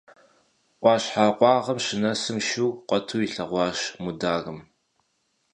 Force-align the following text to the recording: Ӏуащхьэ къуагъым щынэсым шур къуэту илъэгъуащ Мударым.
Ӏуащхьэ 0.81 1.25
къуагъым 1.37 1.79
щынэсым 1.85 2.37
шур 2.47 2.71
къуэту 2.87 3.23
илъэгъуащ 3.25 3.79
Мударым. 4.03 4.59